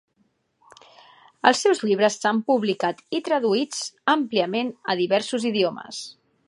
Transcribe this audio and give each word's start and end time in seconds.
Els 1.49 1.61
seus 1.65 1.81
llibres 1.89 2.17
s'han 2.23 2.39
publicat 2.49 3.05
i 3.19 3.23
traduïts 3.29 3.85
àmpliament 4.17 4.77
a 4.95 4.99
diversos 5.05 5.49
idiomes. 5.53 6.01